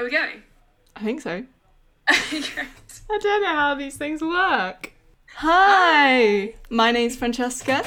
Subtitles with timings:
[0.00, 0.42] Are we going?
[0.96, 1.44] I think so.
[2.08, 4.92] I don't know how these things work.
[5.34, 7.84] Hi, my name's Francesca,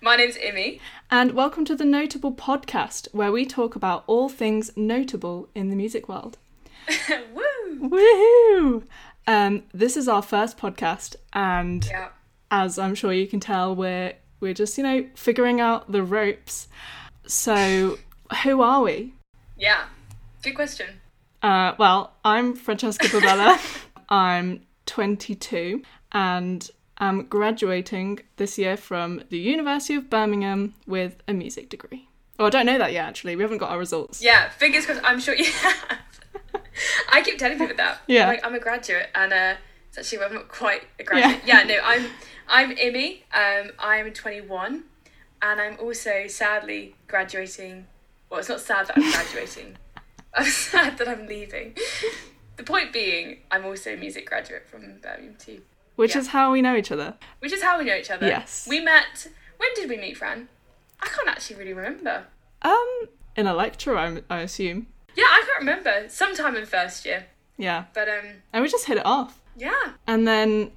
[0.00, 0.80] My name's Imi.
[1.10, 5.76] and welcome to the Notable Podcast, where we talk about all things notable in the
[5.76, 6.38] music world.
[7.34, 7.90] Woo!
[7.90, 8.84] Woohoo!
[9.26, 12.08] Um, this is our first podcast, and Yeah.
[12.50, 16.66] as I'm sure you can tell, we're we're just you know figuring out the ropes.
[17.26, 17.98] So,
[18.42, 19.12] who are we?
[19.58, 19.84] Yeah.
[20.42, 20.99] Good question.
[21.42, 23.58] Uh, well, I'm Francesca Burbela.
[24.08, 31.70] I'm 22 and am graduating this year from the University of Birmingham with a music
[31.70, 32.08] degree.
[32.38, 33.06] Oh, I don't know that yet.
[33.06, 34.22] Actually, we haven't got our results.
[34.22, 35.00] Yeah, fingers crossed.
[35.04, 35.98] I'm sure you have.
[37.12, 38.00] I keep telling people that.
[38.06, 38.22] Yeah.
[38.22, 39.54] I'm, like, I'm a graduate, and uh,
[39.88, 41.42] it's actually I'm not quite a graduate.
[41.44, 42.06] Yeah, Yeah, no, I'm
[42.48, 43.22] I'm Imi.
[43.34, 44.84] Um, I'm 21,
[45.42, 47.86] and I'm also sadly graduating.
[48.30, 49.76] Well, it's not sad that I'm graduating.
[50.34, 51.76] I'm sad that I'm leaving.
[52.56, 55.62] The point being, I'm also a music graduate from Birmingham too,
[55.96, 56.20] Which Yeah.
[56.20, 57.14] is how we know each other.
[57.40, 58.26] which is how we know each other.
[58.26, 58.66] Yes.
[58.68, 59.28] We met.
[59.56, 60.48] When did we meet, Fran?
[61.02, 62.24] I can't actually really remember.
[62.62, 64.86] Um, in a lecture, I, I assume.
[65.16, 66.08] Yeah, I can't remember.
[66.08, 67.26] Sometime in first year.
[67.56, 69.40] Yeah, But um, and we just hit it off.
[69.56, 69.92] yeah.
[70.06, 70.70] And then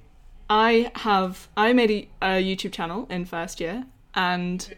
[0.50, 4.76] I have I made a, a YouTube channel in first year and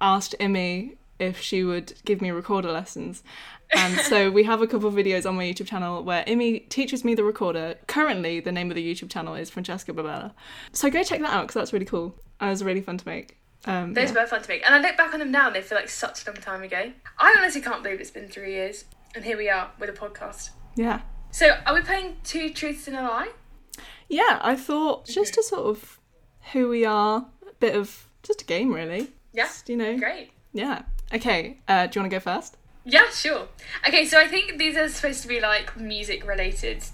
[0.00, 3.22] asked Imi if she would give me recorder lessons.
[3.76, 7.04] And so we have a couple of videos on my YouTube channel where Imi teaches
[7.04, 7.76] me the recorder.
[7.86, 10.32] Currently, the name of the YouTube channel is Francesca Burbela.
[10.72, 12.14] So go check that out because that's really cool.
[12.40, 13.36] And It was really fun to make.
[13.66, 14.22] Um, Those yeah.
[14.22, 14.64] were fun to make.
[14.64, 16.62] And I look back on them now and they feel like such a long time
[16.62, 16.92] ago.
[17.18, 18.84] I honestly can't believe it's been three years.
[19.14, 20.50] And here we are with a podcast.
[20.76, 21.00] yeah.
[21.30, 23.30] So, are we playing Two Truths and a Lie?
[24.08, 25.98] Yeah, I thought just to sort of
[26.52, 29.10] who we are, a bit of just a game really.
[29.32, 29.44] Yeah.
[29.46, 29.98] Just, you know.
[29.98, 30.30] Great.
[30.52, 30.82] Yeah.
[31.12, 32.56] Okay, uh, do you want to go first?
[32.84, 33.48] Yeah, sure.
[33.86, 36.84] Okay, so I think these are supposed to be like music related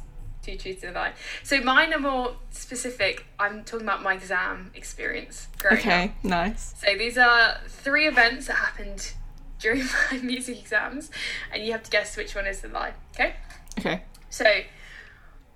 [0.42, 1.12] Two Truths and a Lie.
[1.42, 3.26] So, mine are more specific.
[3.38, 5.80] I'm talking about my exam experience growing up.
[5.80, 6.74] Okay, nice.
[6.78, 9.12] So these are three events that happened
[9.58, 11.10] during my music exams,
[11.52, 12.94] and you have to guess which one is the lie.
[13.14, 13.34] Okay.
[13.78, 14.02] Okay.
[14.30, 14.46] So,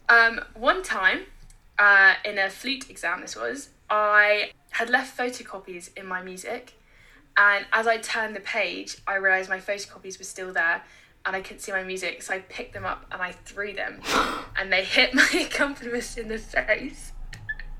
[0.08, 1.20] um, one time,
[1.78, 6.74] uh, in a flute exam, this was I had left photocopies in my music,
[7.36, 10.82] and as I turned the page, I realised my photocopies were still there.
[11.26, 14.02] And I couldn't see my music, so I picked them up and I threw them,
[14.58, 17.12] and they hit my accompanist in the face.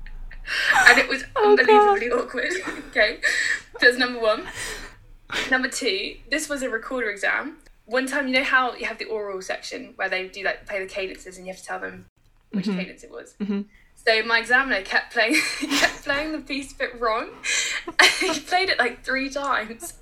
[0.87, 2.51] and it was Oh, unbelievably awkward.
[2.89, 3.19] okay,
[3.79, 4.47] that's number one.
[5.51, 7.57] Number two, this was a recorder exam.
[7.85, 10.79] One time, you know how you have the oral section where they do like play
[10.79, 12.05] the cadences and you have to tell them
[12.51, 13.35] which cadence it was.
[13.39, 13.65] Mhm.
[14.07, 17.29] So my examiner kept playing, kept playing the piece a bit wrong.
[18.19, 19.93] he played it like three times,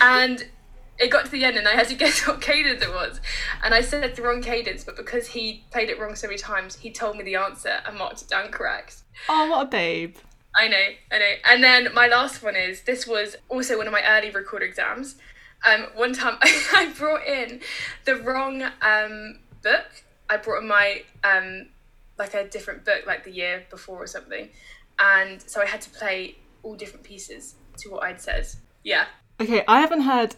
[0.00, 0.46] and
[0.98, 3.20] it got to the end, and I had to guess what cadence it was.
[3.62, 6.76] And I said the wrong cadence, but because he played it wrong so many times,
[6.76, 9.02] he told me the answer and marked it down correct.
[9.28, 10.16] Oh, what a babe.
[10.54, 11.32] I know, I know.
[11.44, 15.16] And then my last one is this was also one of my early recorder exams.
[15.66, 17.60] Um, one time I brought in
[18.04, 20.04] the wrong um, book.
[20.28, 21.68] I brought in my um,
[22.18, 24.48] like a different book, like the year before or something,
[24.98, 28.46] and so I had to play all different pieces to what I'd said.
[28.84, 29.06] Yeah.
[29.40, 30.36] Okay, I haven't heard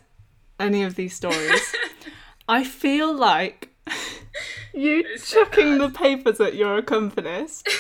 [0.59, 1.75] any of these stories.
[2.49, 3.71] I feel like
[4.73, 7.69] you It's so chucking the papers at your accompanist.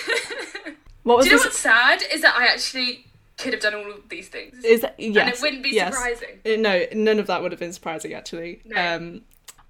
[1.04, 3.04] What was Do you know what's sad is that I actually
[3.36, 5.94] could have done all of these things, Is that, yes, and it wouldn't be yes.
[5.94, 6.40] surprising.
[6.46, 8.62] Uh, No, none of that would have been surprising actually.
[8.64, 8.96] No.
[8.96, 9.20] Um,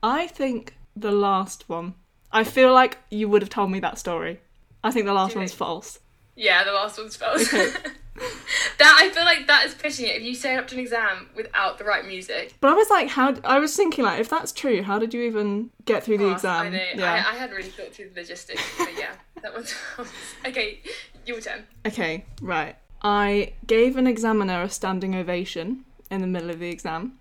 [0.00, 1.94] I think the last one.
[2.34, 4.40] I feel like you would have told me that story.
[4.82, 6.00] I think the last Do one's false.
[6.36, 7.42] Yeah, the last one's false.
[7.42, 7.70] Okay.
[8.78, 10.16] that I feel like that is pushing it.
[10.16, 13.08] If you say up to an exam without the right music, But I was like,
[13.08, 13.36] how?
[13.44, 16.32] I was thinking like, if that's true, how did you even get through the oh,
[16.32, 16.40] pass.
[16.40, 16.66] exam?
[16.66, 16.84] I know.
[16.96, 17.12] Yeah.
[17.12, 19.12] I, I hadn't really thought through the logistics, but yeah,
[19.42, 20.12] that one's false.
[20.44, 20.80] Okay,
[21.24, 21.64] your turn.
[21.86, 22.76] Okay, right.
[23.02, 27.18] I gave an examiner a standing ovation in the middle of the exam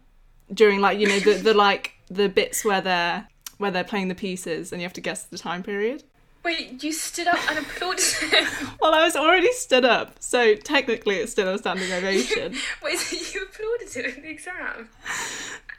[0.53, 3.27] during like you know the, the like the bits where they're
[3.57, 6.03] where they're playing the pieces and you have to guess the time period.
[6.43, 8.03] Wait, you stood up and applauded.
[8.81, 12.55] Well, I was already stood up, so technically it's still a standing ovation.
[12.83, 14.89] Wait, so you applauded him in the exam?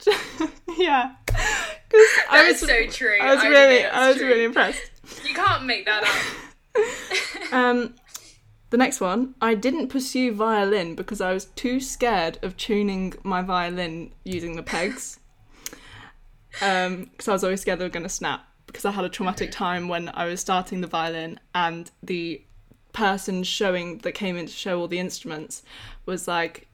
[0.77, 3.17] yeah, because I That was so true.
[3.21, 4.27] I was I really I was true.
[4.27, 4.81] really impressed.
[5.27, 7.53] You can't make that up.
[7.53, 7.93] Um,
[8.71, 13.41] the next one, I didn't pursue violin because I was too scared of tuning my
[13.43, 15.19] violin using the pegs.
[16.61, 18.45] Um, because I was always scared they were going to snap.
[18.67, 22.41] Because I had a traumatic time when I was starting the violin and the
[22.93, 25.63] person showing that came in to show all the instruments
[26.05, 26.67] was like,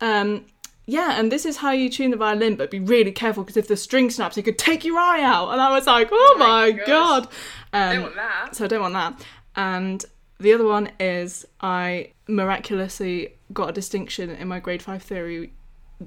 [0.00, 0.46] um,
[0.86, 3.68] yeah, and this is how you tune the violin, but be really careful because if
[3.68, 5.50] the string snaps, it could take your eye out.
[5.50, 6.86] And I was like, oh, my my gosh.
[6.86, 7.28] god.
[7.72, 8.56] I Um, don't want that.
[8.56, 9.26] so I don't want that.
[9.54, 10.04] And
[10.40, 15.52] the other one is I miraculously got a distinction in my grade five theory,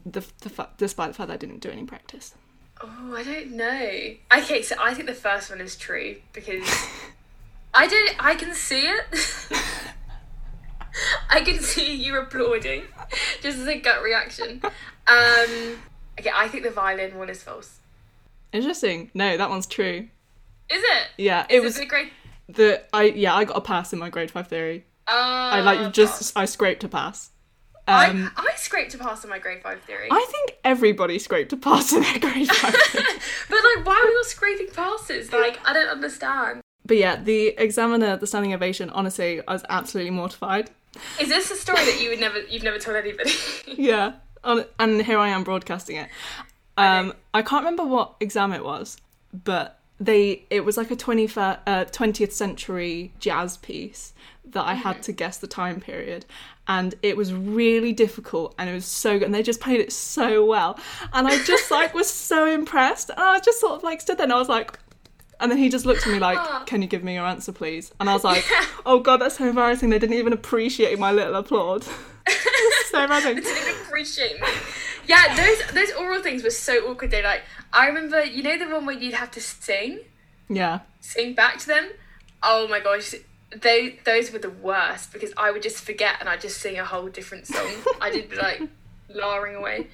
[0.05, 2.33] the, the fa- despite the fact that I didn't do any practice.
[2.83, 4.39] Oh, I don't know.
[4.41, 6.67] Okay, so I think the first one is true because
[7.73, 8.15] I don't.
[8.23, 9.05] I can see it.
[11.29, 12.83] I can see you applauding,
[13.41, 14.61] just as a gut reaction.
[14.63, 15.79] Um,
[16.19, 17.77] okay, I think the violin one is false.
[18.51, 19.09] Interesting.
[19.13, 20.07] No, that one's true.
[20.69, 21.07] Is it?
[21.17, 22.11] Yeah, it Is was the great.
[22.49, 24.85] the I yeah I got a pass in my grade five theory.
[25.07, 27.29] Uh, I like just I scraped a pass.
[27.87, 30.07] Um, I, I scraped a pass on my grade five theory.
[30.11, 32.73] I think everybody scraped a pass in their grade five.
[33.49, 35.31] but like, why are we all scraping passes?
[35.33, 36.61] Like, I don't understand.
[36.85, 38.89] but yeah, the examiner, the standing ovation.
[38.91, 40.69] Honestly, I was absolutely mortified.
[41.19, 43.31] Is this a story that you would never, you've never told anybody?
[43.67, 44.13] Yeah,
[44.43, 46.09] and here I am broadcasting it.
[46.77, 48.97] Um, I can't remember what exam it was,
[49.33, 54.13] but they it was like a 20th, uh, 20th century jazz piece
[54.43, 56.25] that I had to guess the time period,
[56.67, 59.93] and it was really difficult, and it was so good, and they just played it
[59.93, 60.79] so well,
[61.13, 64.25] and I just like was so impressed, and I just sort of like stood there,
[64.25, 64.77] and I was like.
[65.39, 67.91] And then he just looked at me like, "Can you give me your answer, please?"
[67.99, 68.45] And I was like,
[68.85, 69.89] "Oh God, that's so embarrassing.
[69.89, 71.83] They didn't even appreciate my little applaud.
[72.91, 74.47] so embarrassing." They didn't appreciate me.
[75.07, 77.11] Yeah, those those oral things were so awkward.
[77.11, 77.41] They like
[77.73, 79.99] I remember, you know, the one where you'd have to sing,
[80.49, 80.79] Yeah.
[80.99, 81.89] sing back to them.
[82.43, 83.13] Oh my gosh,
[83.55, 86.85] they those were the worst because I would just forget and I'd just sing a
[86.85, 87.71] whole different song.
[88.01, 88.61] I did be like
[89.09, 89.87] lowering away.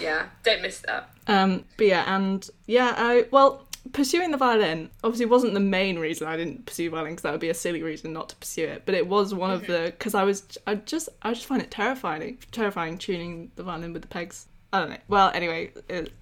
[0.00, 1.10] Yeah, don't miss that.
[1.26, 6.26] Um, but yeah, and yeah, I well, pursuing the violin obviously wasn't the main reason
[6.26, 8.82] I didn't pursue violin because that would be a silly reason not to pursue it.
[8.86, 11.70] But it was one of the because I was I just I just find it
[11.70, 14.46] terrifying, terrifying tuning the violin with the pegs.
[14.72, 14.96] I don't know.
[15.08, 16.12] Well, anyway, it,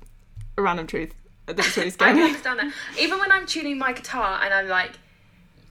[0.57, 1.13] a random truth.
[1.47, 2.15] That's really I scary.
[2.15, 2.73] can understand that.
[3.01, 4.93] Even when I'm tuning my guitar and I'm like,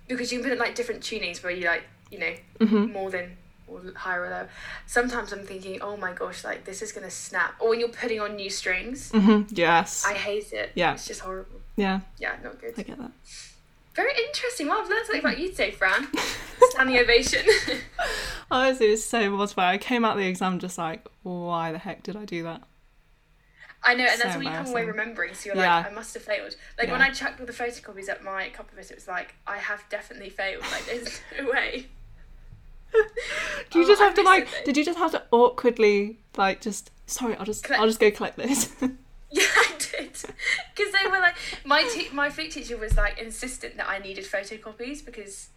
[0.07, 2.93] because you can put it like different tunings where you like, you know, Mm-hmm.
[2.93, 3.35] more than
[3.67, 4.49] or higher or lower.
[4.85, 7.55] Sometimes I'm thinking, oh my gosh, like this is gonna snap.
[7.59, 9.53] Or when you're putting on new strings, Mm-hmm.
[9.55, 10.05] Yes.
[10.05, 10.71] I hate it.
[10.75, 10.93] Yeah.
[10.93, 11.61] it's just horrible.
[11.75, 12.73] Yeah, Yeah, not good.
[12.77, 13.11] I get that.
[13.95, 14.67] Very interesting.
[14.67, 16.07] Well, I've learned something about you today, Fran.
[16.71, 17.45] Standing ovation.
[18.51, 19.75] Honestly, it was so mortifying.
[19.75, 22.61] I came out the exam just like, why the heck did I do that?
[23.83, 25.33] I know, and that's So what you come away remembering.
[25.33, 25.77] So you're Yeah.
[25.77, 26.55] like, I must have failed.
[26.77, 29.83] Like when I chucked all the photocopies at my copyist, it was like, I have
[29.89, 30.63] definitely failed.
[30.71, 31.87] Like there's no way.
[33.71, 34.43] Do you Oh, just I have to like?
[34.43, 34.63] it though.
[34.65, 36.91] Did you just have to awkwardly like just?
[37.07, 38.73] Sorry, I'll just Collect- I'll just go collect this.
[39.99, 40.05] Yeah.
[40.75, 44.25] Because they were like, my te- my flute teacher was like insistent that I needed
[44.25, 45.49] photocopies because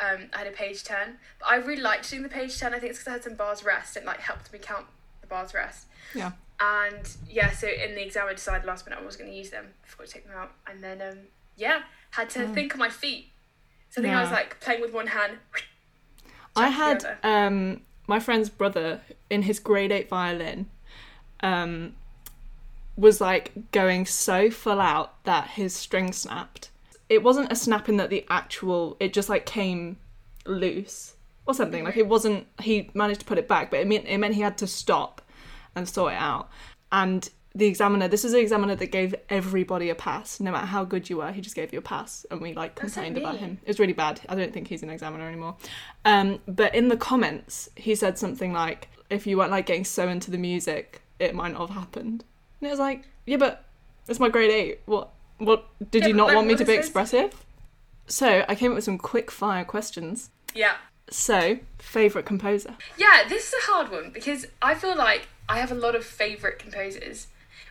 [0.00, 1.18] um, I had a page turn.
[1.38, 2.74] But I really liked doing the page turn.
[2.74, 3.96] I think it's because I had some bars rest.
[3.96, 4.86] It like helped me count
[5.20, 5.86] the bars rest.
[6.14, 6.32] yeah.
[6.60, 9.50] And yeah, so in the exam, I decided last minute I was going to use
[9.50, 9.66] them.
[9.82, 11.18] Forgot to take them out, and then um,
[11.56, 13.26] yeah, had to think on my feet.
[13.90, 15.38] So I think I was like playing with one hand.
[16.56, 19.00] I had um my friend's brother
[19.30, 20.66] in his grade eight violin,
[21.40, 21.94] um,
[22.96, 26.70] was like going so full out that his string snapped.
[27.08, 28.96] It wasn't a snapping that the actual.
[29.00, 29.98] It just like came
[30.46, 31.14] loose
[31.46, 31.84] or something.
[31.84, 32.46] Like it wasn't.
[32.60, 35.20] He managed to put it back, but it meant it meant he had to stop
[35.74, 36.48] and sort it out.
[36.92, 40.84] And the examiner, this is the examiner that gave everybody a pass, no matter how
[40.84, 41.30] good you were.
[41.30, 43.58] He just gave you a pass, and we like complained about him.
[43.62, 44.20] It was really bad.
[44.28, 45.56] I don't think he's an examiner anymore.
[46.04, 50.08] Um, but in the comments, he said something like, "If you weren't like getting so
[50.08, 52.24] into the music, it might not have happened."
[52.64, 53.62] And it was like, "Yeah, but
[54.08, 54.80] it's my grade eight.
[54.86, 55.10] What?
[55.36, 56.86] What did Yeah, you not like, want me to be this?
[56.86, 57.34] expressive?"
[58.06, 60.30] So I came up with some quick fire questions.
[60.54, 60.76] Yeah.
[61.10, 62.76] So, favorite composer?
[62.96, 66.06] Yeah, this is a hard one because I feel like I have a lot of
[66.06, 67.26] favourite composers.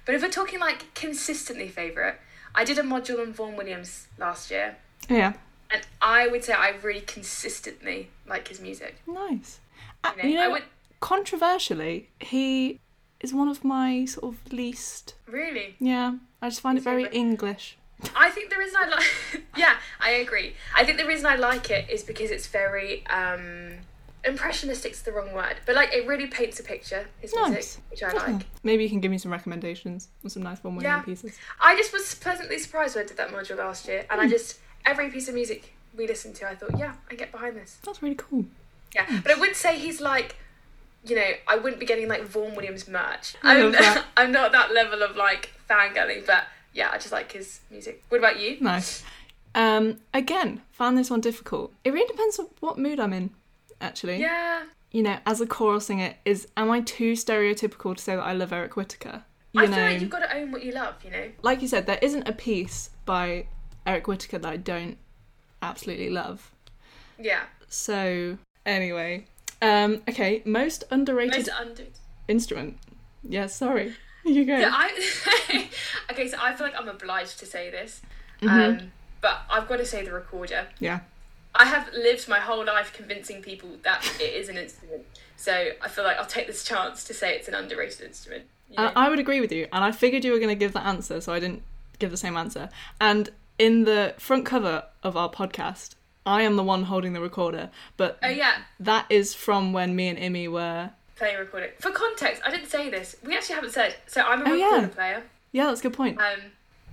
[0.06, 2.16] But if we're talking like consistently favourite,
[2.54, 4.76] I did a module on Vaughan Williams last year,
[5.10, 5.34] Yeah,
[5.72, 8.98] and I would say I really consistently like his music.
[9.08, 9.60] nice.
[10.04, 10.64] Uh, You know, you I know, would
[11.00, 12.80] controversially, he
[13.24, 15.16] is one of my sort of least.
[15.28, 15.76] really.
[15.80, 17.08] Yeah, I just find it very?
[17.08, 17.78] English.
[18.16, 20.56] I think the reason I like, yeah, I agree.
[20.76, 23.76] I think the reason I like it is because it's very um
[24.26, 27.06] impressionistic's the wrong word, but like it really paints a picture.
[27.22, 27.50] His Nice.
[27.52, 28.46] music, which I like.
[28.64, 31.02] Maybe you can give me some recommendations on some nice one Yeah.
[31.02, 31.38] pieces.
[31.62, 34.60] I just was pleasantly surprised when I did that module last year, and I just
[34.86, 37.78] every piece of music we listened to, I thought, yeah, I get behind this.
[37.86, 38.46] That's really cool.
[38.96, 40.36] Yeah, but I wouldn't say he's like,
[41.06, 43.36] you know, I wouldn't be getting like Vaughan Williams merch.
[43.44, 43.76] I'm.
[44.18, 48.04] I'm not that level of like fangirling, but yeah, I just like his music.
[48.10, 48.58] What about you?
[48.62, 49.04] Nice.
[49.56, 51.74] Um, again, found this one difficult.
[51.84, 53.32] It really depends on what mood I'm in,
[53.82, 54.18] actually.
[54.18, 58.22] Yeah, you know, as a choral singer, is am I too stereotypical to say that
[58.22, 59.24] I love Eric Whitacre?
[59.52, 61.30] You I know, feel like you've got to own what you love, you know?
[61.42, 63.48] like you said, there isn't a piece by
[63.86, 64.98] Eric Whitacre that I don't
[65.62, 66.52] absolutely love.
[67.20, 67.44] Yeah.
[67.68, 69.26] So anyway,
[69.64, 71.84] um, okay, most underrated Most under.
[72.28, 72.78] instrument.
[73.24, 73.96] Yeah, sorry.
[74.26, 74.58] You go.
[74.58, 75.70] Yeah, I.
[76.12, 78.02] okay, so I feel like I'm obliged to say this,
[78.42, 78.50] Mm-hmm.
[78.84, 80.68] um, but I've got to say the recorder.
[80.80, 81.02] yeah.
[81.56, 85.04] I have lived my whole life convincing people that it is an instrument,
[85.36, 88.46] so I feel like I'll take this chance to say it's an underrated instrument.
[88.70, 88.92] you know?
[88.96, 90.86] I, I would agree with you, and I figured you were going to give that
[90.86, 91.62] answer, so I didn't
[92.00, 92.70] give the same answer.
[93.02, 93.30] And
[93.60, 98.18] in the front cover of our podcast, I am the one holding the recorder, but
[98.24, 100.90] oh yeah, that is from when me and Imi were.
[101.18, 101.72] playing recording.
[101.80, 103.16] For context, I didn't say this.
[103.26, 103.96] We actually haven't said.
[104.08, 104.88] So I'm a Oh, recorder yeah.
[104.88, 105.24] player.
[105.52, 106.20] Yeah, that's a good point.
[106.20, 106.40] Um,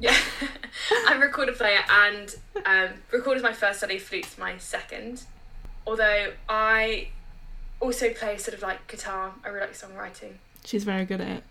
[0.00, 0.16] yeah,
[1.06, 2.34] I'm a recorder player, and
[2.66, 5.22] um, recorder's my first study, flute's my second.
[5.87, 7.08] Although I
[7.80, 9.32] also play sort of like guitar.
[9.44, 10.32] I really like songwriting
[10.64, 11.44] She's very good at it.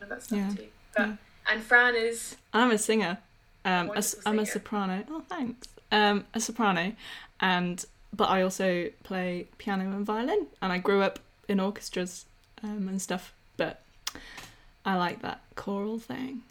[0.00, 0.66] and that stuff Yeah, too.
[0.96, 1.16] But yeah.
[1.52, 3.18] and Fran is I'm a singer.
[3.64, 5.04] Um, a, I'm a soprano.
[5.10, 5.68] Oh, thanks.
[5.92, 6.92] Um, a soprano,
[7.40, 12.24] and but I also play piano and violin, and I grew up in orchestras
[12.62, 13.32] um, and stuff.
[13.56, 13.82] But
[14.84, 16.42] I like that choral thing.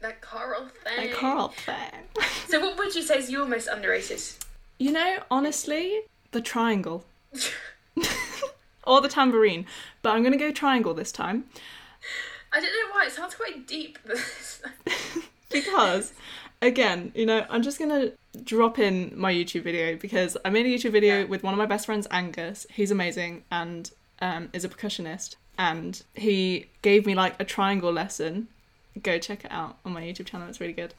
[0.00, 1.10] that choral thing.
[1.10, 1.76] That choral thing.
[2.48, 4.20] So what would you say is your most underrated?
[4.76, 6.00] You know, honestly,
[6.32, 7.04] the triangle
[8.84, 9.66] or the tambourine,
[10.02, 11.44] but I'm gonna go triangle this time
[12.52, 13.98] I don't know why it sounds quite deep.
[15.50, 16.12] because,
[16.60, 18.12] again, you know, I'm just gonna
[18.44, 21.24] drop in my YouTube video because I made a YouTube video Yeah.
[21.24, 22.66] with one of my best friends, Angus.
[22.70, 28.48] He's amazing and um, is a percussionist, and he gave me like a triangle lesson.
[29.02, 30.94] Go check it out on my YouTube channel; it's really good.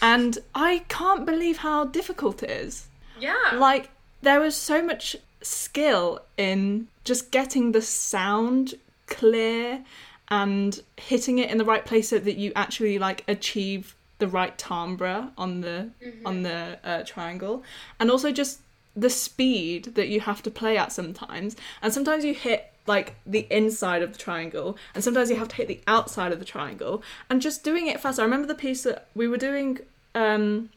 [0.00, 2.86] And I can't believe how difficult it is.
[3.20, 3.34] yeah.
[3.54, 3.90] like
[4.22, 8.74] there was so much skill in just getting the sound
[9.06, 9.84] clear
[10.28, 14.56] and hitting it in the right place so that you actually like achieve the right
[14.56, 15.90] timbre on the
[16.24, 17.62] on the uh, triangle.
[17.98, 18.60] And also just
[18.96, 21.56] the speed that you have to play at sometimes.
[21.82, 25.56] And sometimes you hit like the inside of the triangle and sometimes you have to
[25.56, 27.02] hit the outside of the triangle.
[27.28, 29.80] And just doing it fast i remember the piece that we were doing
[30.14, 30.70] um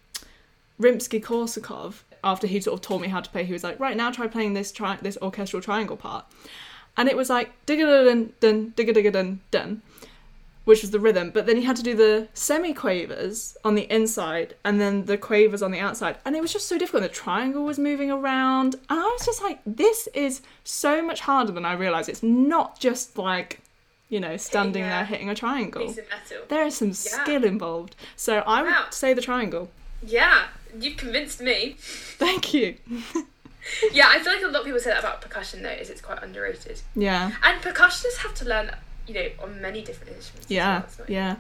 [0.79, 3.97] Rimsky Korsakov, after he sort of taught me how to play, he was like, right
[3.97, 6.25] now try playing this tri- this orchestral triangle part,
[6.95, 9.81] and it was like digga dun dun digga digga dun dun,
[10.67, 11.31] which was the rhythm.
[11.31, 15.61] But then he had to do the semi-quavers on the inside and then the quavers
[15.61, 17.03] on the outside, and it was just so difficult.
[17.03, 21.53] The triangle was moving around, and I was just like, this is so much harder
[21.53, 22.09] than I realized.
[22.09, 23.61] It's not just like,
[24.09, 25.85] you know, standing there hitting a triangle.
[25.87, 26.45] Piece of metal.
[26.49, 27.95] There is some skill involved.
[28.15, 28.87] So I would Wow.
[28.89, 29.69] say the triangle.
[30.05, 30.47] Yeah,
[30.79, 31.75] you've convinced me.
[31.79, 32.75] Thank you.
[33.91, 35.99] Yeah, I feel like a lot of people say that about percussion though, is it's
[35.99, 36.81] quite underrated.
[36.95, 37.33] Yeah.
[37.43, 38.71] And percussionists have to learn,
[39.07, 40.49] you know, on many different instruments.
[40.51, 40.83] Yeah.
[40.97, 41.07] well.
[41.09, 41.35] Yeah.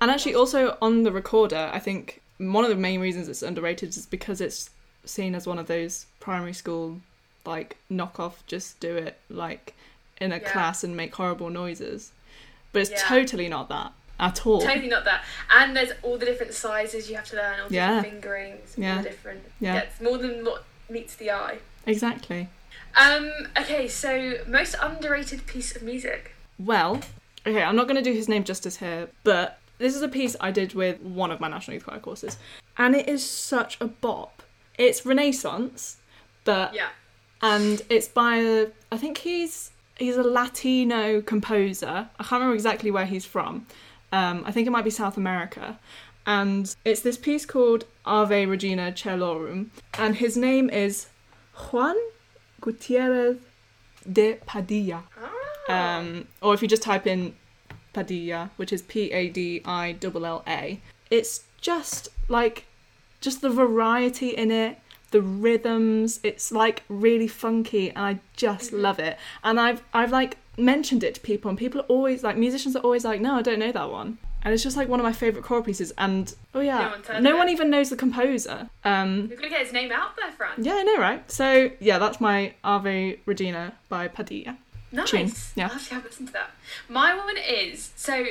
[0.00, 3.90] And actually, also on the recorder, I think one of the main reasons it's underrated
[3.90, 4.70] is because it's
[5.04, 7.00] seen as one of those primary school,
[7.44, 9.74] like, knockoff, just do it, like,
[10.20, 10.50] in a Yeah.
[10.50, 12.12] class and make horrible noises.
[12.72, 13.04] But it's Yeah.
[13.08, 14.60] totally not that at all.
[14.60, 15.24] Totally not that.
[15.50, 17.94] And there's all the different sizes you have to learn, all the Yeah.
[17.96, 18.96] different fingerings, all Yeah.
[18.98, 19.44] the different.
[19.60, 19.76] Yeah.
[19.80, 21.58] it's more than what meets the eye.
[21.86, 22.48] Exactly.
[22.96, 23.30] Um.
[23.58, 23.88] Okay.
[23.88, 26.33] So most underrated piece of music.
[26.58, 27.00] Well,
[27.46, 30.36] okay, I'm not going to do his name justice here, but this is a piece
[30.40, 32.38] I did with one of my National Youth Choir courses,
[32.78, 34.42] and it is such a bop.
[34.78, 35.96] It's Renaissance,
[36.44, 36.88] but Yeah.
[37.42, 42.08] and it's by a, I think he's he's a Latino composer.
[42.18, 43.66] I can't remember exactly where he's from.
[44.12, 45.78] Um, I think it might be South America.
[46.26, 49.68] And it's this piece called Ave Regina Caelorum,
[49.98, 51.08] and his name is
[51.70, 51.96] Juan
[52.60, 53.36] Gutierrez
[54.10, 55.02] de Padilla.
[55.22, 55.30] Ah.
[55.68, 57.34] Um, or if you just type in
[57.92, 60.80] Padilla, which is P A D I L L A,
[61.10, 62.66] it's just like
[63.20, 64.78] just the variety in it,
[65.10, 66.20] the rhythms.
[66.22, 69.16] It's like really funky, and I just love it.
[69.42, 72.80] And I've I've like mentioned it to people, and people are always like musicians are
[72.80, 74.18] always like, no, I don't know that one.
[74.42, 75.90] And it's just like one of my favorite choral pieces.
[75.96, 78.68] And oh yeah, one's heard no one even knows the composer.
[78.84, 80.52] Um, You're gonna get his name out there, Fran.
[80.58, 81.30] yeah, I know, right?
[81.30, 84.58] So yeah, that's my Ave Regina by Padilla.
[84.94, 85.10] Nice.
[85.10, 85.64] tune, yeah.
[85.64, 86.50] I'll have to listen to that.
[86.88, 88.24] My one is so.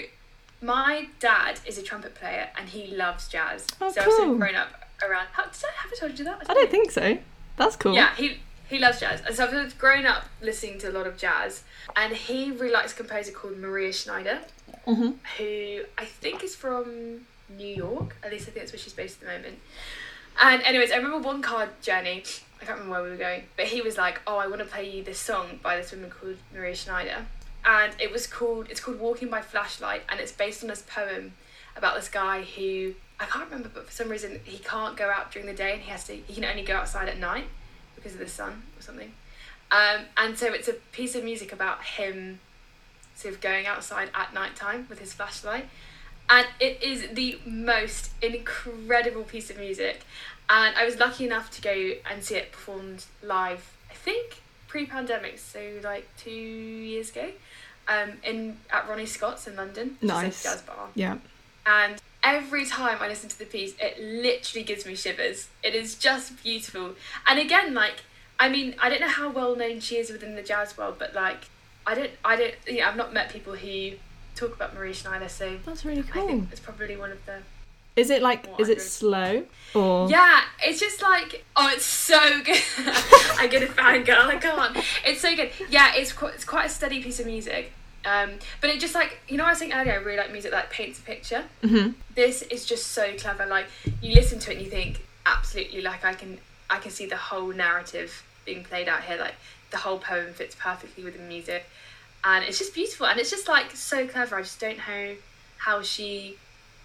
[0.62, 3.68] My dad is a trumpet player and he loves jazz.
[3.82, 4.70] Oh, so I've sort of grown up
[5.06, 5.28] around.
[5.34, 6.42] How, did I have I told you that?
[6.50, 7.18] I don't think so.
[7.58, 7.94] That's cool.
[7.94, 8.38] Yeah, he
[8.70, 11.64] he loves jazz, and so I've grown up listening to a lot of jazz.
[11.98, 14.40] And he really likes a composer called Maria Schneider,
[14.88, 15.16] Mhm.
[15.38, 18.16] who I think is from New York.
[18.24, 19.60] At least I think that's where she's based at the moment.
[20.42, 22.24] And anyways, I remember one card journey.
[22.64, 24.66] I can't remember where we were going, but he was like, "Oh, I want to
[24.66, 27.26] play you this song by this woman called Maria Schneider,"
[27.66, 31.34] and it was called it's called Walking by Flashlight, and it's based on this poem
[31.76, 35.30] about this guy who I can't remember, but for some reason he can't go out
[35.34, 37.48] during the day and he has to he can only go outside at night
[37.96, 39.12] because of the sun or something.
[39.70, 42.40] Um, and so it's a piece of music about him
[43.16, 45.68] sort of going outside at night time with his flashlight.
[46.30, 50.02] And it is the most incredible piece of music.
[50.50, 54.86] And I was lucky enough to go and see it performed live, I think pre
[54.86, 57.30] pandemic, so like two years ago,
[57.88, 59.98] um, in at Ronnie Scott's in London.
[60.00, 60.44] which is a Nice.
[60.44, 60.90] jazz bar.
[60.96, 61.18] Yeah.
[61.66, 65.48] And every time I listen to the piece, it literally gives me shivers.
[65.64, 66.96] It is just beautiful.
[67.28, 68.02] And again, like,
[68.40, 71.14] I mean, I don't know how well known she is within the jazz world, but
[71.14, 71.46] like,
[71.86, 73.92] I don't, I don't, you know, I've not met people who
[74.36, 76.24] talk about Marie Schneider, so That's really cool.
[76.24, 77.40] I think it's probably one of the.
[77.96, 79.44] Is it like is it slow
[79.76, 82.62] or Yeah, it's just like, oh, it's so good.
[83.40, 84.78] I get a fangirl, I can't.
[85.06, 85.52] It's so good.
[85.70, 87.72] Yeah, it's quite, it's quite a steady piece of music.
[88.06, 88.32] Um,
[88.62, 90.70] but it just like, you know, I was saying earlier, I really like music that
[90.70, 91.44] paints a picture.
[91.64, 91.94] Mhm.
[92.16, 93.66] this is just so clever like
[94.02, 96.38] you listen to it and you think absolutely like i can
[96.70, 99.34] i can see the whole narrative being played out here like
[99.72, 101.66] the whole poem fits perfectly with the music
[102.24, 105.16] and it's just beautiful and it's just like so clever i just don't know
[105.58, 106.38] how she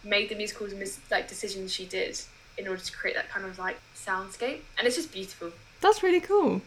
[0.04, 2.20] made the musical mis- like decisions she did
[2.56, 5.50] in order to create that kind of like soundscape and it's just beautiful
[5.80, 6.62] That's really cool.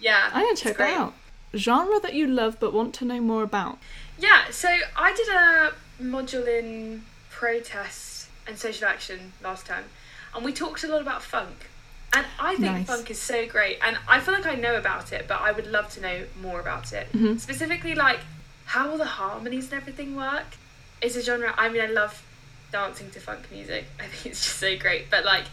[0.00, 1.14] yeah I'm gonna check that out.
[1.54, 3.78] Genre that you love but want to know more about.
[4.18, 9.84] Yeah, so I did a module in protest and social action last time,
[10.34, 11.70] and we talked a lot about funk.
[12.12, 12.86] And I think Nice.
[12.86, 15.66] funk is so great, and I feel like I know about it, but I would
[15.66, 17.06] love to know more about it.
[17.12, 17.38] Mhm.
[17.40, 18.20] Specifically, like
[18.66, 20.46] how all the harmonies and everything work.
[21.00, 21.54] It's a genre.
[21.56, 22.22] I mean, I love
[22.76, 23.84] dancing to funk music.
[24.00, 25.10] I think it's just so great.
[25.10, 25.44] But like,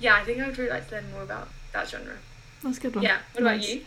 [0.00, 2.16] yeah, I think I would really like to learn more about that genre.
[2.62, 3.04] That's a good one.
[3.04, 3.18] Yeah.
[3.32, 3.82] What about you?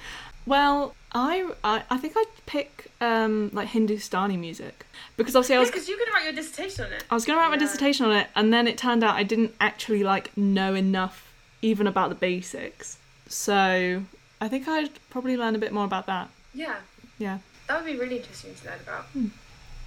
[0.45, 4.85] Well, I, I I think I'd pick um like Hindustani music
[5.17, 7.03] because obviously I was Because you're gonna write your dissertation on it.
[7.11, 9.53] I was gonna write my dissertation on it and then it turned out I didn't
[9.59, 11.31] actually like know enough
[11.61, 12.97] even about the basics.
[13.27, 14.03] So
[14.41, 16.29] I think I'd probably learn a bit more about that.
[16.53, 16.77] Yeah.
[17.17, 17.39] Yeah.
[17.67, 19.03] That would be really interesting to learn about.
[19.13, 19.27] Hmm.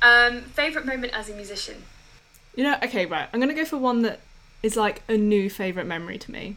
[0.03, 1.83] Um, favorite moment as a musician.
[2.55, 3.29] You know, okay, right.
[3.33, 4.21] I'm gonna go for one that
[4.63, 6.57] is like a new favorite memory to me,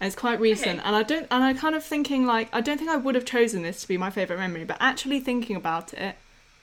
[0.00, 0.78] and it's quite recent.
[0.78, 0.86] Okay.
[0.86, 3.24] And I don't, and I kind of thinking like I don't think I would have
[3.24, 6.16] chosen this to be my favorite memory, but actually thinking about it,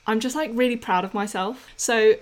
[0.06, 1.66] I'm just like really proud of myself.
[1.76, 2.14] So,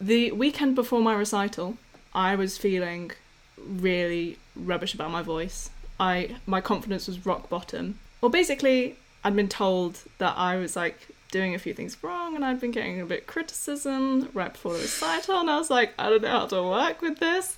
[0.00, 1.78] the weekend before my recital,
[2.14, 3.12] I was feeling
[3.56, 5.70] really rubbish about my voice.
[5.98, 7.98] I my confidence was rock bottom.
[8.20, 12.44] Well, basically, I'd been told that I was like doing a few things wrong, and
[12.44, 15.92] I'd been getting a bit of criticism right before the recital, and I was like,
[15.98, 17.56] I don't know how to work with this.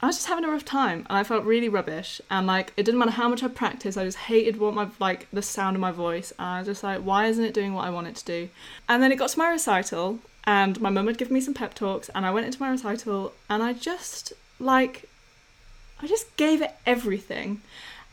[0.00, 2.20] I was just having a rough time, and I felt really rubbish.
[2.30, 5.26] And like, it didn't matter how much I practiced, I just hated what my like
[5.32, 6.32] the sound of my voice.
[6.38, 8.48] And I was just like, why isn't it doing what I want it to do?
[8.88, 11.74] And then it got to my recital, and my mum had given me some pep
[11.74, 15.08] talks, and I went into my recital, and I just like,
[16.00, 17.60] I just gave it everything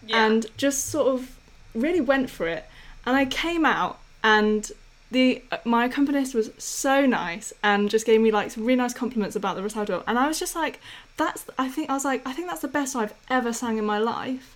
[0.06, 0.26] Yeah.
[0.26, 1.38] and just sort of
[1.76, 2.65] really went for it.
[3.06, 4.71] And I came out, and
[5.12, 9.36] the my accompanist was so nice and just gave me like some really nice compliments
[9.36, 10.03] about the recital.
[10.07, 10.79] And I was just like,
[11.17, 13.86] that's I think I was like, I think that's the best I've ever sang in
[13.86, 14.55] my life.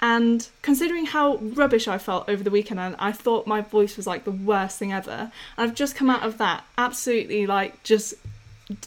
[0.00, 4.06] And considering how rubbish I felt over the weekend, and I thought my voice was
[4.06, 8.14] like the worst thing ever, I've just come out of that absolutely like just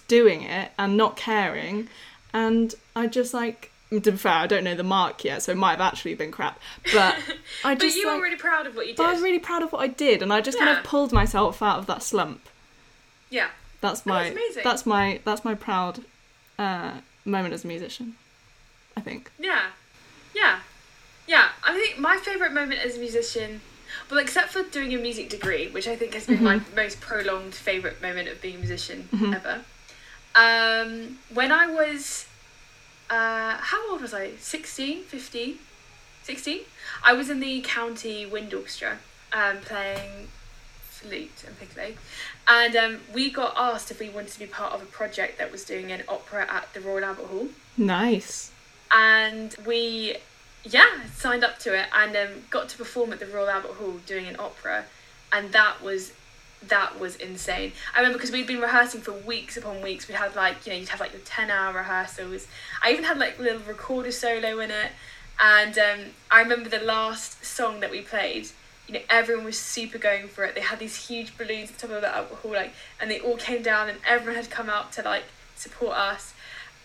[0.07, 1.87] doing it and not caring.
[2.33, 5.57] And I just like, to be fair, I don't know the mark yet, so it
[5.57, 6.59] might have actually been crap.
[6.93, 7.15] But
[7.63, 8.97] I but just you like, were really proud of what you did.
[8.97, 11.11] but I was really proud of what I did, and I just kind of pulled
[11.11, 12.41] myself out of that slump.
[13.29, 13.49] yeah.
[13.81, 16.01] That's my That's that's my that's my proud
[16.57, 18.15] uh, moment as a musician.
[18.97, 19.31] I think.
[19.39, 19.67] Yeah.
[20.35, 20.59] Yeah.
[21.27, 21.47] Yeah.
[21.63, 23.61] I think my favourite moment as a musician,
[24.11, 26.75] well, except for doing a music degree, which I think has been my Mm-hmm.
[26.75, 29.61] most prolonged favourite moment of being a musician ever.
[30.35, 32.25] Um, when I was,
[33.09, 34.31] uh, how old was I?
[34.37, 35.57] 16, 15?
[36.23, 36.59] 16?
[37.03, 38.97] I was in the county wind orchestra
[39.33, 40.27] um, playing
[40.81, 41.93] flute and piccolo.
[42.47, 45.51] And um, we got asked if we wanted to be part of a project that
[45.51, 48.51] was doing an opera at the Royal Albert Hall Nice.
[48.95, 50.17] and we
[50.65, 53.93] yeah signed up to it and um, got to perform at the royal albert hall
[54.05, 54.83] doing an opera
[55.31, 56.11] and that was
[56.67, 60.35] that was insane i remember because we'd been rehearsing for weeks upon weeks we had
[60.35, 62.47] like you know you'd have like your 10 hour rehearsals
[62.83, 64.91] i even had like a little recorder solo in it
[65.39, 68.47] and um, i remember the last song that we played
[68.87, 71.87] you know everyone was super going for it they had these huge balloons at the
[71.87, 74.91] top of the hall like and they all came down and everyone had come out
[74.91, 75.23] to like
[75.55, 76.33] support us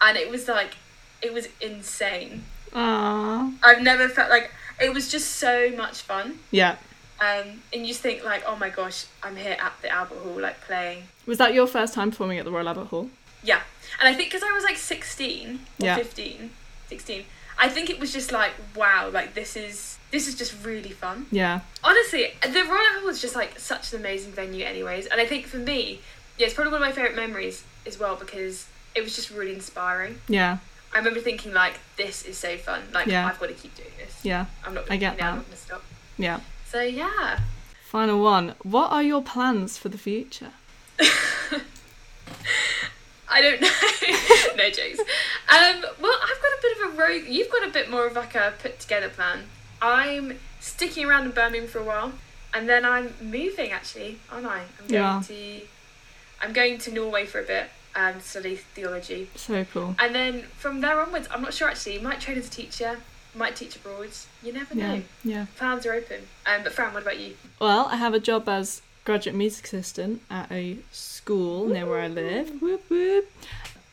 [0.00, 0.76] and it was like
[1.20, 3.54] it was insane Aww.
[3.62, 6.40] I've never felt like It was just so much fun.
[6.50, 6.76] Yeah.
[7.20, 10.40] Um, and you just think like, oh my gosh, I'm here at the Albert Hall,
[10.40, 11.05] like playing.
[11.27, 13.09] Was that your first time performing at the Royal Albert Hall?
[13.42, 13.61] Yeah,
[14.00, 15.96] and I think because I was like 16 or Yeah.
[15.96, 16.50] 15,
[16.88, 17.24] 16,
[17.59, 21.27] I think it was just like, wow, like this is this is just really fun.
[21.31, 21.61] Yeah.
[21.83, 25.07] Honestly, the Royal Albert Hall is just like such an amazing venue, anyways.
[25.07, 26.00] And I think for me,
[26.38, 29.53] yeah, it's probably one of my favorite memories as well because it was just really
[29.55, 30.20] inspiring.
[30.29, 30.59] Yeah.
[30.94, 32.83] I remember thinking like, this is so fun.
[32.92, 33.27] Like Yeah.
[33.27, 34.24] I've got to keep doing this.
[34.24, 34.46] Yeah.
[34.64, 34.90] I'm not.
[34.90, 35.83] I get you know, I'm not gonna stop.
[36.18, 36.40] Yeah.
[36.74, 37.38] So yeah.
[37.84, 38.56] Final one.
[38.64, 40.50] What are your plans for the future?
[43.30, 43.68] I don't know.
[44.56, 44.98] no jokes.
[44.98, 47.28] Um, well, I've got a bit of a rogue.
[47.28, 49.44] You've got a bit more of like a put together plan.
[49.80, 52.10] I'm sticking around in Birmingham for a while,
[52.52, 53.70] and then I'm moving.
[53.70, 54.62] Actually, aren't I?
[54.80, 55.22] I'm going Yeah.
[55.28, 55.60] to.
[56.42, 59.94] I'm going to Norway for a bit and study theology, So cool.
[60.00, 62.00] and then from there onwards, I'm not sure actually.
[62.00, 62.98] Might train as a teacher.
[63.35, 64.11] Might teach abroad.
[64.42, 64.94] You never Yeah.
[64.97, 65.03] know.
[65.25, 65.47] Yeah.
[65.57, 66.29] Plans are open.
[66.47, 67.37] Um, but Fran, what about you?
[67.61, 72.09] Well, I have a job as graduate music assistant at a school near where I
[72.09, 72.62] live.
[72.62, 73.31] Whoop whoop.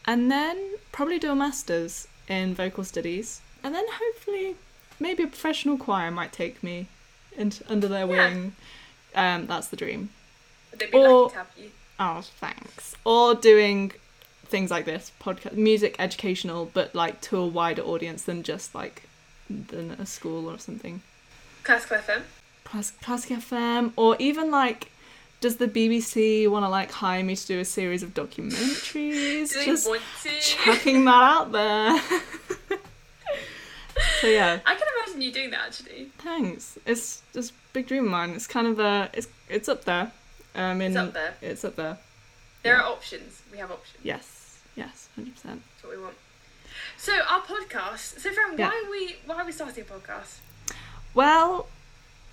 [0.05, 3.41] And then probably do a master's in vocal studies.
[3.63, 4.55] And then hopefully
[4.99, 6.87] maybe a professional choir might take me
[7.35, 8.29] into, under their Yeah.
[8.29, 8.55] wing.
[9.15, 10.11] Um, that's the dream.
[10.71, 11.71] They'd be Or- lucky to have you.
[11.99, 12.95] Oh, thanks.
[13.03, 13.91] Or doing
[14.45, 19.03] things like this, podcast music educational, but like to a wider audience than just like
[19.69, 21.01] than a school or something.
[21.63, 22.21] Classical FM.
[22.63, 24.91] Class- Classic FM, or even like,
[25.41, 29.49] does the BBC want to like hire me to do a series of documentaries?
[29.51, 30.29] Do they Just want to?
[30.39, 31.99] chucking that out there.
[34.21, 36.11] so yeah, I can imagine you doing that actually.
[36.19, 36.77] thanks.
[36.85, 38.29] It's just a big dream of mine.
[38.31, 40.11] It's kind of a, it's it's up there.
[40.55, 41.33] Um, in, It's up there.
[41.41, 41.97] It's up there.
[42.63, 42.81] There Yeah.
[42.81, 43.41] are options.
[43.51, 43.97] We have options.
[44.03, 45.61] Yes, yes, hundred percent.
[45.75, 46.15] That's what we want.
[47.01, 48.19] So our podcast.
[48.19, 48.67] So Fran, Yeah.
[48.69, 50.37] why are we why are we starting a podcast?
[51.15, 51.67] Well,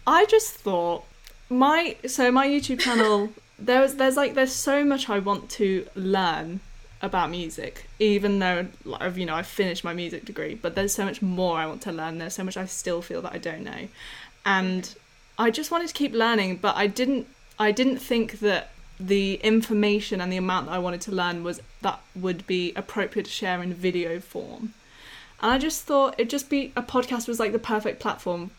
[0.07, 1.04] I just thought
[1.48, 5.87] my so my YouTube channel there was there's like there's so much I want to
[5.94, 6.61] learn
[7.00, 8.66] about music, even though
[9.00, 11.81] I've you know I've finished my music degree, but there's so much more I want
[11.83, 12.18] to learn.
[12.18, 13.88] There's so much I still feel that I don't know,
[14.44, 14.94] and
[15.38, 17.26] I just wanted to keep learning, but I didn't
[17.59, 18.68] I didn't think that
[19.00, 23.24] the information and the amount that I wanted to learn was that would be appropriate
[23.24, 24.74] to share in video form.
[25.40, 28.50] And I just thought it'd just be a podcast was like the perfect platform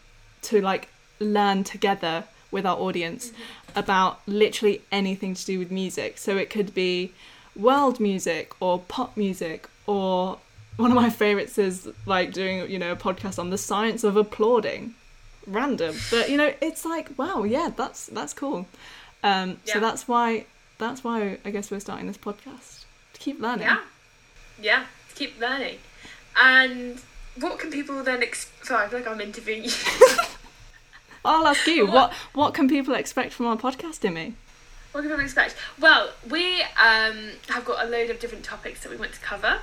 [0.44, 0.88] to like
[1.20, 3.80] learn together with our audience mm-hmm.
[3.80, 6.18] about literally anything to do with music.
[6.18, 7.12] So it could be
[7.56, 10.40] world music or pop music or
[10.78, 14.16] one of my favorites is like doing, you know, a podcast on the science of
[14.16, 14.96] applauding.
[15.46, 15.96] Random.
[16.10, 18.68] But you know, it's like, wow, yeah, that's that's cool.
[19.24, 19.74] Um Yeah.
[19.74, 20.46] so that's why
[20.78, 22.86] that's why I guess we're starting this podcast.
[23.14, 23.66] To keep learning.
[23.68, 23.80] Yeah,
[24.62, 24.86] yeah.
[25.10, 25.78] To keep learning,
[26.42, 27.00] and
[27.40, 28.22] what can people then?
[28.24, 29.72] Ex- Sorry, I feel like I'm interviewing you.
[31.26, 34.34] I'll ask you, What- what what can people expect from our podcast, Imi?
[34.92, 35.56] what can people expect?
[35.80, 39.60] Well, we um, have got a load of different topics that we want to cover.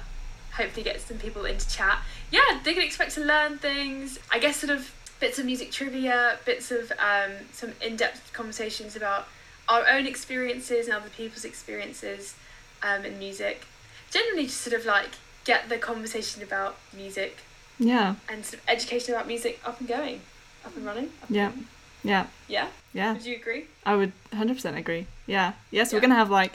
[0.56, 1.98] Hopefully, get some people into chat.
[2.30, 4.18] Yeah, they can expect to learn things.
[4.30, 9.26] I guess sort of bits of music trivia, bits of um, some in-depth conversations about
[9.68, 12.34] our own experiences and other people's experiences
[12.82, 13.66] um, in music.
[14.10, 15.10] Generally, just sort of like
[15.44, 17.38] get the conversation about music
[17.78, 18.14] Yeah.
[18.28, 20.20] and sort of education about music up and going,
[20.64, 21.06] up and running.
[21.22, 21.44] Up and Yeah.
[21.48, 21.66] running.
[22.04, 22.26] Yeah.
[22.48, 22.68] Yeah.
[22.92, 23.12] Yeah.
[23.14, 23.66] Would you agree?
[23.84, 25.06] I would 100% agree.
[25.26, 25.54] Yeah.
[25.70, 26.52] Yes, we're going to have like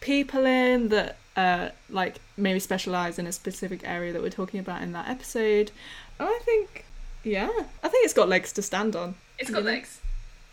[0.00, 4.82] people in that uh like maybe specialize in a specific area that we're talking about
[4.82, 5.70] in that episode.
[6.18, 6.84] And I think
[7.22, 7.48] yeah,
[7.82, 9.14] I think it's got legs to stand on.
[9.38, 9.76] It's got Really?
[9.76, 10.00] legs.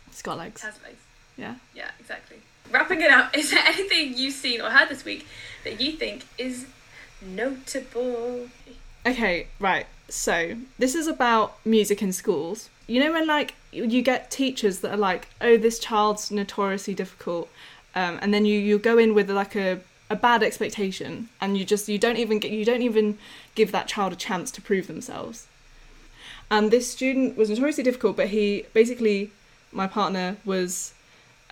[0.08, 1.00] It's got It has legs.
[1.38, 1.54] Yeah.
[1.74, 2.38] Yeah, exactly.
[2.70, 5.26] Wrapping it up, is there anything you've seen or heard this week
[5.64, 6.66] that you think is
[7.22, 8.48] notable?
[9.06, 9.86] Okay, right.
[10.10, 12.68] So, this is about music in schools.
[12.86, 17.50] You know when like you get teachers that are like, "Oh, this child's notoriously difficult."
[17.94, 21.64] Um, and then you you go in with like a a bad expectation and you
[21.64, 23.18] just you don't even get you don't even
[23.54, 25.46] give that child a chance to prove themselves.
[26.50, 29.30] And this student was notoriously difficult, but he basically
[29.70, 30.94] my partner was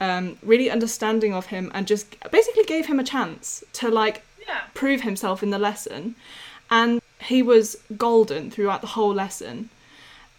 [0.00, 4.60] um, really understanding of him and just basically gave him a chance to like Yeah.
[4.74, 6.14] prove himself in the lesson.
[6.70, 9.70] And he was golden throughout the whole lesson.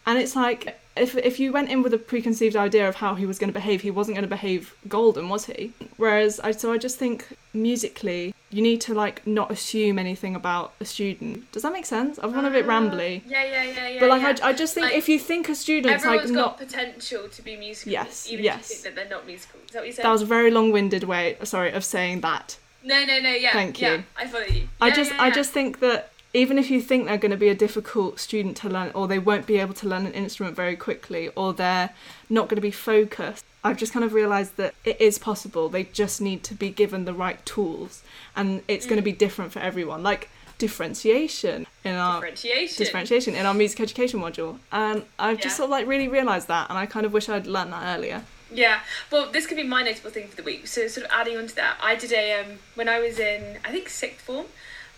[0.06, 3.26] And it's like if if you went in with a preconceived idea of how he
[3.26, 5.74] was going to behave he wasn't going to behave golden was he?
[5.98, 7.18] Whereas i so i just think
[7.54, 12.18] musically you need to like not assume anything about a student does that make sense
[12.20, 14.00] i've gone a bit Ah, rambly Yeah, yeah, yeah, yeah.
[14.00, 14.46] but like yeah.
[14.46, 17.42] I, I just think Like, if you think a student's like got not potential to
[17.42, 17.92] be musical.
[17.92, 18.56] Yes, Even yes.
[18.56, 19.60] if you think that they're not musical.
[19.66, 20.06] Is that what you said?
[20.06, 23.32] that was a very long-winded way sorry of saying that No, no, no.
[23.32, 23.52] Yeah.
[23.52, 24.04] Thank Yeah, you.
[24.18, 24.70] I follow you.
[24.80, 27.50] I just yeah, I just think that even if you think they're going to be
[27.50, 30.76] a difficult student to learn, or they won't be able to learn an instrument very
[30.76, 31.90] quickly, or they're
[32.30, 35.70] not going to be focused, I've just kind of realised that it is possible.
[35.70, 38.02] They just need to be given the right tools,
[38.36, 40.04] and it's going to be different for everyone.
[40.04, 42.84] Like differentiation in our Differentiation.
[42.84, 46.70] differentiation in our music education module, and I've just sort of like really realised that,
[46.70, 48.24] and I kind of wish I'd learned that earlier.
[48.52, 48.80] Yeah,
[49.12, 50.68] well, this could be my notable thing for the week.
[50.68, 53.58] So, sort of adding on to that, I did a um, when I was in
[53.66, 54.46] I think sixth form,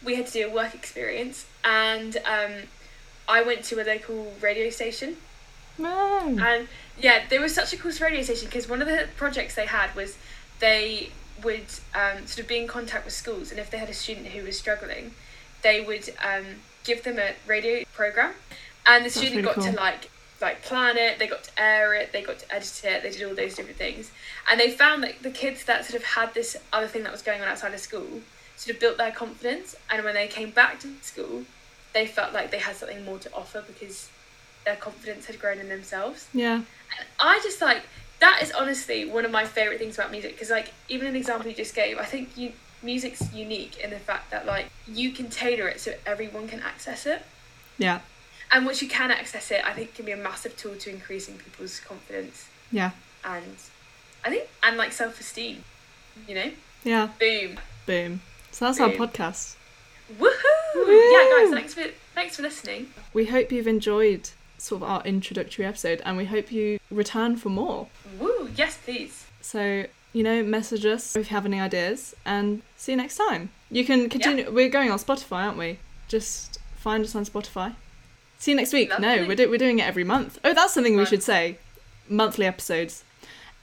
[0.03, 2.53] we had to do a work experience, and um,
[3.27, 5.17] I went to a local radio station,
[5.77, 6.19] No.
[6.41, 6.67] and
[6.99, 9.95] yeah, there was such a cool radio station because one of the projects they had
[9.95, 10.17] was
[10.59, 11.09] they
[11.43, 14.27] would um, sort of be in contact with schools, and if they had a student
[14.27, 15.13] who was struggling,
[15.61, 16.45] they would um,
[16.83, 18.33] give them a radio program,
[18.85, 19.63] and the student really got cool.
[19.65, 20.09] to like
[20.41, 23.27] like plan it, they got to air it, they got to edit it, they did
[23.27, 24.11] all those different things,
[24.49, 27.21] and they found that the kids that sort of had this other thing that was
[27.21, 28.21] going on outside of school
[28.55, 31.43] sort of built their confidence, and when they came back to school,
[31.93, 34.09] they felt like they had something more to offer because
[34.69, 36.27] their confidence had grown in themselves.
[36.33, 36.55] Yeah.
[36.55, 37.81] And I just like
[38.19, 41.49] that is honestly one of my favorite things about music because like even an example
[41.49, 42.51] you just gave, I think you
[42.83, 47.05] music's unique in the fact that like you can tailor it so everyone can access
[47.05, 47.23] it.
[47.77, 48.01] Yeah.
[48.51, 51.37] And once you can access it, I think can be a massive tool to increasing
[51.37, 52.91] people's confidence Yeah.
[53.23, 53.55] and
[54.23, 55.63] I think and like self esteem.
[56.27, 56.51] You know?
[56.83, 57.09] Yeah.
[57.19, 57.59] Boom.
[57.87, 58.21] Boom.
[58.51, 59.55] So that's our podcast.
[60.19, 60.75] Woohoo!
[60.75, 60.91] Woo!
[60.91, 62.91] Yeah guys, thanks for thanks for listening.
[63.13, 67.49] We hope you've enjoyed sort of our introductory episode and we hope you return for
[67.49, 67.87] more.
[68.19, 69.25] Woo, yes please.
[69.41, 73.49] So, you know, message us if you have any ideas and see you next time.
[73.71, 74.51] You can continue.
[74.51, 75.79] We're going on Spotify, aren't we?
[76.07, 77.75] Just find us on Spotify.
[78.37, 78.91] See you next week.
[78.99, 80.39] No, we're, do- we're doing it every month.
[80.43, 81.57] Oh, that's something we should say.
[82.07, 83.03] Monthly episodes.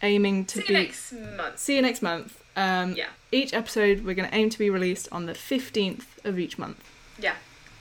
[0.02, 0.72] Aiming to See be.
[0.74, 1.58] you next month.
[1.58, 2.42] See you next month.
[2.56, 3.06] Um, Yeah.
[3.32, 6.82] Each episode we're going to aim to be released on the 15th of each month.
[7.18, 7.34] Yeah.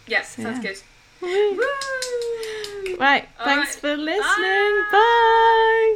[0.07, 0.71] Yeah, So, sounds yeah.
[0.71, 0.81] good.
[1.21, 1.59] Woo!
[2.99, 3.81] Right, All thanks right.
[3.81, 4.21] for listening.
[4.21, 4.87] Bye.
[4.91, 5.91] Bye.